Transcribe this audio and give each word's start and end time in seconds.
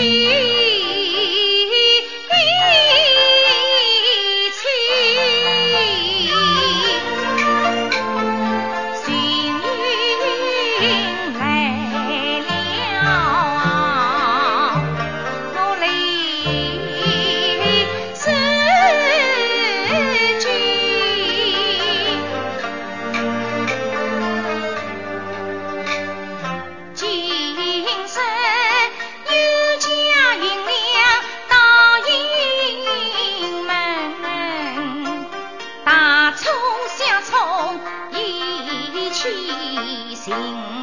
fim. 0.00 0.49
情。 40.30 40.79